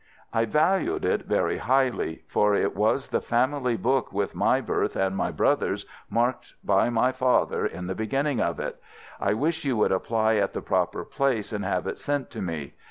I 0.33 0.45
value 0.45 0.95
it 0.95 1.27
very 1.27 1.59
highly, 1.59 2.23
for 2.27 2.55
it 2.55 2.75
was 2.75 3.09
the 3.09 3.21
family 3.21 3.77
book 3.77 4.11
with 4.11 4.33
my 4.33 4.59
birth 4.59 4.95
and 4.95 5.15
my 5.15 5.29
brother's 5.29 5.85
marked 6.09 6.55
by 6.63 6.89
my 6.89 7.11
father 7.11 7.67
in 7.67 7.85
the 7.85 7.93
beginning 7.93 8.39
of 8.41 8.59
it. 8.59 8.81
I 9.19 9.35
wish 9.35 9.63
you 9.63 9.77
would 9.77 9.91
apply 9.91 10.37
at 10.37 10.53
the 10.53 10.61
proper 10.63 11.05
place 11.05 11.53
and 11.53 11.63
have 11.63 11.85
it 11.85 11.99
sent 11.99 12.31
to 12.31 12.41
me. 12.41 12.73